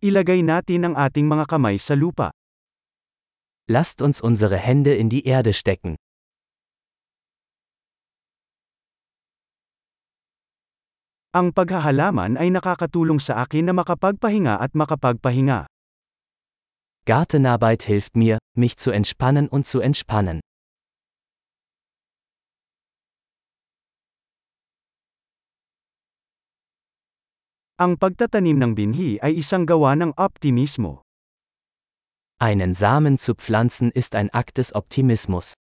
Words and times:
Ilagay 0.00 0.40
natin 0.40 0.88
ang 0.88 0.94
ating 0.96 1.28
mga 1.28 1.44
kamay 1.44 1.76
sa 1.76 1.92
lupa. 1.92 2.32
Lasst 3.68 4.00
uns 4.00 4.24
unsere 4.24 4.56
Hände 4.56 4.96
in 4.96 5.12
die 5.12 5.28
Erde 5.28 5.52
stecken. 5.52 6.00
Ang 11.36 11.52
paghahalaman 11.52 12.40
ay 12.40 12.48
nakakatulong 12.48 13.20
sa 13.20 13.44
akin 13.44 13.68
na 13.68 13.76
makapagpahinga 13.76 14.56
at 14.56 14.72
makapagpahinga. 14.72 15.68
Gartenarbeit 17.04 17.84
hilft 17.84 18.16
mir, 18.16 18.40
mich 18.56 18.80
zu 18.80 18.96
entspannen 18.96 19.52
und 19.52 19.68
zu 19.68 19.84
entspannen. 19.84 20.40
Ang 27.80 27.96
pagtatanim 27.96 28.60
ng 28.60 28.72
binhi 28.76 29.16
ay 29.24 29.40
isang 29.40 29.64
gawa 29.64 29.96
ng 29.96 30.12
optimismo. 30.20 31.00
Einen 32.36 32.76
Samen 32.76 33.16
zu 33.16 33.32
pflanzen 33.32 33.88
ist 33.96 34.12
ein 34.12 34.28
Akt 34.36 34.60
des 34.60 34.76
Optimismus. 34.76 35.56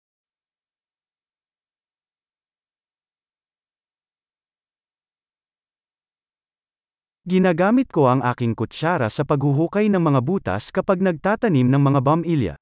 Ginagamit 7.26 7.90
ko 7.90 8.06
ang 8.06 8.22
aking 8.22 8.54
kutsara 8.54 9.10
sa 9.10 9.26
paghuhukay 9.26 9.90
ng 9.90 9.98
mga 9.98 10.22
butas 10.22 10.70
kapag 10.70 11.02
nagtatanim 11.02 11.66
ng 11.66 11.82
mga 11.82 11.98
bamilya. 11.98 12.54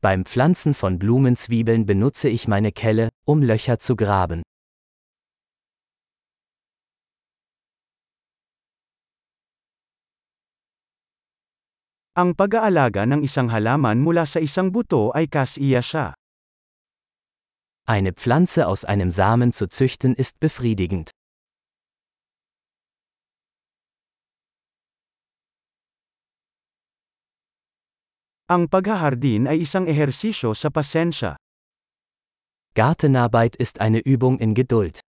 Beim 0.00 0.24
Pflanzen 0.24 0.72
von 0.72 0.96
Blumenzwiebeln 0.96 1.84
benutze 1.84 2.32
ich 2.32 2.48
meine 2.48 2.72
Kelle, 2.72 3.12
um 3.28 3.44
Löcher 3.44 3.76
zu 3.76 3.92
graben. 3.92 4.40
Ang 12.14 12.38
pag-aalaga 12.38 13.10
ng 13.10 13.26
isang 13.26 13.50
halaman 13.50 13.98
mula 13.98 14.22
sa 14.22 14.38
isang 14.38 14.70
buto 14.70 15.10
ay 15.18 15.26
kasiya 15.26 15.82
siya. 15.82 16.14
Eine 17.90 18.14
Pflanze 18.14 18.70
aus 18.70 18.86
einem 18.86 19.10
Samen 19.10 19.50
zu 19.50 19.66
züchten 19.66 20.14
ist 20.14 20.38
befriedigend. 20.38 21.10
Ang 28.46 28.70
paghahardin 28.70 29.50
ay 29.50 29.66
isang 29.66 29.90
ehersisyo 29.90 30.54
sa 30.54 30.70
pasensya. 30.70 31.34
Gartenarbeit 32.78 33.58
ist 33.58 33.82
eine 33.82 33.98
Übung 33.98 34.38
in 34.38 34.54
Geduld. 34.54 35.02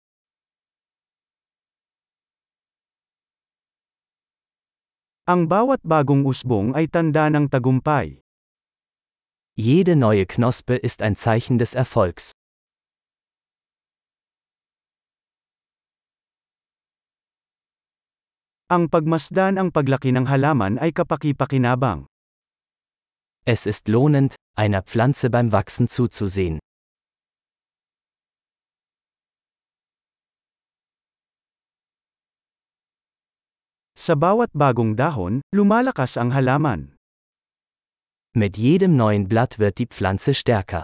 Ang 5.23 5.47
bawat 5.47 5.79
bagong 5.87 6.27
usbong 6.27 6.75
ay 6.75 6.91
tanda 6.91 7.31
ng 7.31 7.47
tagumpay. 7.47 8.19
Jede 9.55 9.95
neue 9.95 10.27
Knospe 10.27 10.75
ist 10.75 10.99
ein 10.99 11.15
Zeichen 11.15 11.55
des 11.55 11.79
Erfolgs. 11.79 12.35
Ang 18.67 18.91
pagmasdan 18.91 19.55
ang 19.55 19.71
paglaki 19.71 20.11
ng 20.11 20.27
halaman 20.27 20.75
ay 20.75 20.91
kapaki-pakinabang. 20.91 22.03
Es 23.47 23.63
ist 23.63 23.87
lohnend, 23.87 24.35
einer 24.59 24.83
Pflanze 24.83 25.31
beim 25.31 25.55
Wachsen 25.55 25.87
zuzusehen. 25.87 26.59
Sa 33.93 34.17
bawat 34.17 34.49
bagong 34.57 34.97
dahon, 34.97 35.45
lumalakas 35.53 36.17
ang 36.17 36.33
halaman. 36.33 36.97
Mit 38.33 38.57
jedem 38.57 38.97
neuen 38.97 39.29
Blatt 39.29 39.61
wird 39.61 39.77
die 39.77 39.85
Pflanze 39.85 40.33
stärker. 40.33 40.81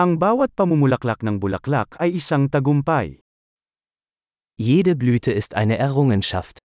Ang 0.00 0.16
bawat 0.16 0.56
pamumulaklak 0.56 1.20
ng 1.20 1.36
bulaklak 1.36 1.92
ay 2.00 2.16
isang 2.16 2.48
tagumpay. 2.48 3.20
Jede 4.56 4.96
Blüte 4.96 5.36
ist 5.36 5.52
eine 5.52 5.76
Errungenschaft. 5.76 6.64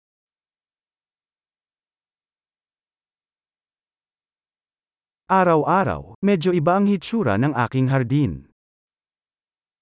Araw-araw, 5.31 6.19
medyo 6.22 6.51
iba 6.51 6.75
ang 6.75 6.85
hitsura 6.85 7.39
ng 7.39 7.56
aking 7.56 7.88
hardin. 7.89 8.50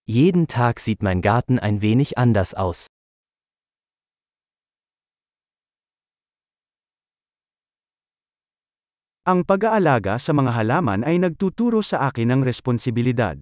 Jeden 0.09 0.47
Tag 0.49 0.79
sieht 0.79 1.03
mein 1.03 1.21
Garten 1.21 1.59
ein 1.61 1.85
wenig 1.85 2.17
anders 2.17 2.57
aus. 2.57 2.89
Ang 9.29 9.45
pag-aalaga 9.45 10.17
sa 10.17 10.33
mga 10.33 10.57
halaman 10.57 11.05
ay 11.05 11.21
nagtuturo 11.21 11.85
sa 11.85 12.09
akin 12.09 12.33
ng 12.33 12.41
responsibilidad. 12.41 13.37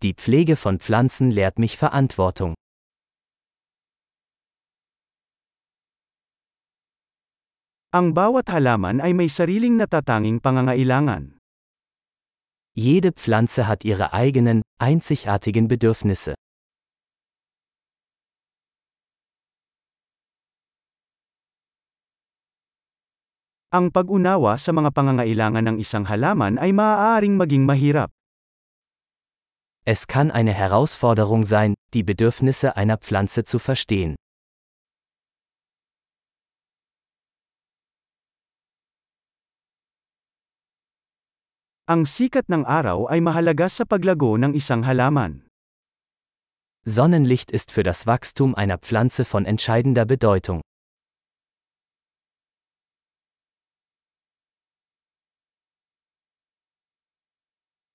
Die 0.00 0.16
Pflege 0.16 0.56
von 0.56 0.80
Pflanzen 0.80 1.28
lehrt 1.28 1.60
mich 1.60 1.76
Verantwortung. 1.76 2.56
Ang 7.92 8.16
bawat 8.16 8.48
halaman 8.48 9.04
ay 9.04 9.12
may 9.12 9.28
sariling 9.28 9.76
natatanging 9.76 10.40
pangangailangan. 10.40 11.36
Jede 12.72 13.12
Pflanze 13.12 13.68
hat 13.68 13.84
ihre 13.84 14.16
eigenen, 14.16 14.64
einzigartigen 14.78 15.66
Bedürfnisse. 15.66 16.38
Ang 23.74 23.90
pag-unawa 23.90 24.56
sa 24.56 24.70
mga 24.72 24.94
pangangailangan 24.94 25.60
ng 25.60 25.76
isang 25.82 26.06
halaman 26.06 26.56
ay 26.56 26.72
maaaring 26.72 27.36
maging 27.36 27.66
mahirap. 27.66 28.08
Es 29.82 30.06
kann 30.06 30.30
eine 30.30 30.54
Herausforderung 30.54 31.44
sein, 31.44 31.74
die 31.92 32.06
Bedürfnisse 32.06 32.78
einer 32.78 32.96
Pflanze 32.96 33.42
zu 33.42 33.58
verstehen. 33.58 34.16
Ang 41.88 42.04
sikat 42.04 42.52
ng 42.52 42.68
araw 42.68 43.08
ay 43.08 43.24
mahalaga 43.24 43.64
sa 43.72 43.88
paglago 43.88 44.36
ng 44.36 44.52
isang 44.52 44.84
halaman. 44.84 45.48
Sonnenlicht 46.84 47.48
ist 47.48 47.72
für 47.72 47.80
das 47.80 48.04
Wachstum 48.04 48.52
einer 48.52 48.76
Pflanze 48.76 49.24
von 49.24 49.48
entscheidender 49.48 50.04
Bedeutung. 50.04 50.60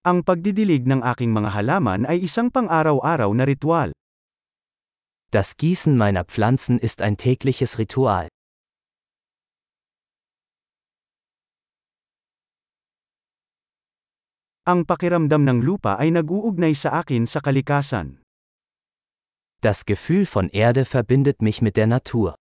Ang 0.01 0.25
pagdidilig 0.25 0.89
ng 0.89 1.05
aking 1.05 1.29
mga 1.29 1.53
halaman 1.53 2.09
ay 2.09 2.25
isang 2.25 2.49
pang-araw-araw 2.49 3.29
na 3.37 3.45
ritual. 3.45 3.93
Das 5.29 5.53
Gießen 5.53 5.93
meiner 5.93 6.25
Pflanzen 6.25 6.81
ist 6.81 7.05
ein 7.05 7.13
tägliches 7.21 7.77
Ritual. 7.77 8.32
Ang 14.63 14.87
pakiramdam 14.87 15.43
ng 15.43 15.59
lupa 15.59 15.99
ay 15.99 16.15
nag-uugnay 16.15 16.71
sa 16.71 17.03
akin 17.03 17.27
sa 17.27 17.43
kalikasan. 17.43 18.23
Das 19.59 19.83
Gefühl 19.83 20.23
von 20.23 20.47
Erde 20.55 20.87
verbindet 20.87 21.43
mich 21.43 21.59
mit 21.59 21.75
der 21.75 21.83
Natur. 21.83 22.39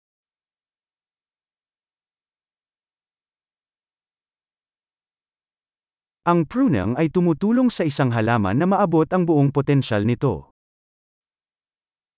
Ang 6.24 6.48
pruning 6.48 6.96
ay 6.96 7.12
tumutulong 7.12 7.68
sa 7.68 7.84
isang 7.84 8.16
halaman 8.16 8.64
na 8.64 8.68
maabot 8.72 9.12
ang 9.12 9.28
buong 9.28 9.52
potensyal 9.52 10.08
nito. 10.08 10.56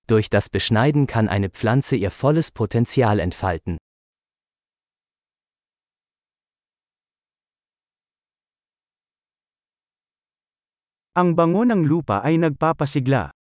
Durch 0.05 0.29
das 0.29 0.45
Beschneiden 0.53 1.09
kann 1.09 1.25
eine 1.25 1.49
Pflanze 1.49 1.97
ihr 1.97 2.13
volles 2.13 2.53
Potenzial 2.53 3.17
entfalten. 3.17 3.81
Ang 11.17 11.33
bango 11.33 11.65
ng 11.65 11.81
lupa 11.81 12.21
ay 12.21 12.37
nagpapasigla. 12.37 13.33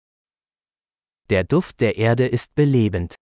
Der 1.27 1.44
Duft 1.44 1.83
der 1.83 2.00
Erde 2.00 2.24
ist 2.24 2.56
belebend. 2.56 3.19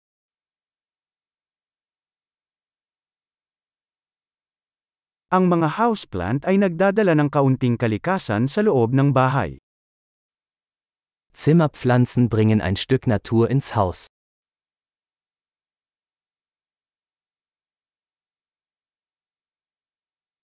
Ang 5.34 5.50
mga 5.50 5.82
houseplant 5.82 6.46
ay 6.46 6.62
nagdadala 6.62 7.18
ng 7.18 7.34
kaunting 7.34 7.82
kalikasan 7.82 8.46
sa 8.46 8.62
loob 8.62 8.94
ng 8.94 9.10
bahay. 9.10 9.58
Zimmerpflanzen 11.34 12.30
bringen 12.30 12.62
ein 12.62 12.78
Stück 12.78 13.10
Natur 13.10 13.50
ins 13.50 13.74
Haus. 13.74 14.06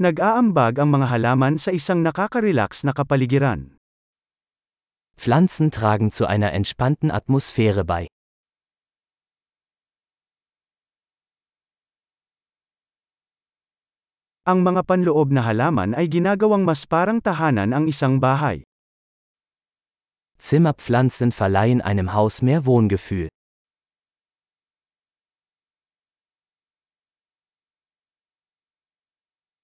Nag-aambag 0.02 0.82
ang 0.82 0.98
mga 0.98 1.14
halaman 1.14 1.62
sa 1.62 1.70
isang 1.70 2.02
nakaka-relax 2.02 2.82
na 2.82 2.98
kapaligiran. 2.98 3.79
Pflanzen 5.20 5.68
tragen 5.70 6.16
zu 6.16 6.32
einer 6.32 6.54
entspannten 6.56 7.12
Atmosphäre 7.12 7.84
bei. 7.84 8.08
Ang 14.48 14.64
mga 14.64 14.88
panloob 14.88 15.36
na 15.36 15.44
halaman 15.44 15.92
ay 15.92 16.08
ginagawang 16.08 16.64
mas 16.64 16.88
parang 16.88 17.20
tahanan 17.20 17.76
ang 17.76 17.92
isang 17.92 18.24
bahay. 18.24 18.64
Zimmerpflanzen 20.40 21.36
verleihen 21.36 21.84
einem 21.84 22.16
Haus 22.16 22.40
mehr 22.40 22.64
Wohngefühl. 22.64 23.28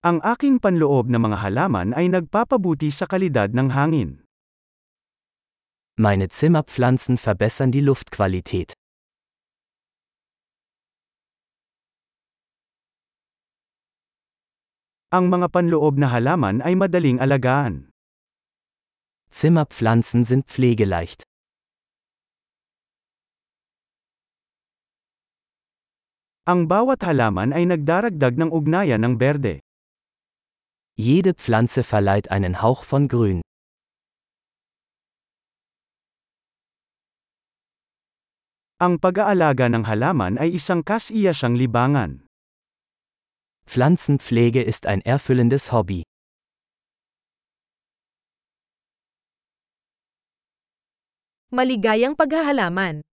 Ang 0.03 0.19
aking 0.19 0.59
panloob 0.59 1.07
na 1.07 1.17
mga 1.17 1.47
halaman 1.47 1.95
ay 1.95 2.11
nagpapabuti 2.11 2.91
sa 2.91 3.07
kalidad 3.07 3.55
ng 3.55 3.71
hangin. 3.71 4.24
Meine 5.97 6.27
Zimmerpflanzen 6.27 7.15
verbessern 7.15 7.71
die 7.71 7.79
Luftqualität. 7.79 8.73
Ang 15.07 15.31
mga 15.31 15.47
panloob 15.55 15.95
na 15.95 16.11
halaman 16.11 16.59
ay 16.59 16.75
madaling 16.75 17.23
alagaan. 17.23 17.95
Zimmerpflanzen 19.31 20.27
sind 20.27 20.51
pflegeleicht. 20.51 21.23
Ang 26.43 26.67
bawat 26.67 27.07
halaman 27.07 27.55
ay 27.55 27.71
nagdaragdag 27.71 28.35
ng 28.35 28.51
ugnayan 28.51 28.99
ng 28.99 29.15
berde. 29.15 29.63
Jede 30.99 31.31
Pflanze 31.39 31.87
verleiht 31.87 32.27
einen 32.35 32.59
Hauch 32.59 32.83
von 32.83 33.07
Grün. 33.07 33.39
Ang 38.75 38.99
pag-aalaga 38.99 39.71
ng 39.71 39.87
halaman 39.87 40.35
ay 40.35 40.59
isang 40.59 40.83
kasiyasyang 40.83 41.55
libangan. 41.55 42.27
Pflanzenpflege 43.63 44.59
ist 44.59 44.83
ein 44.83 44.99
erfüllendes 45.07 45.71
Hobby. 45.71 46.03
Maligayang 51.55 52.19
paghahalaman! 52.19 53.07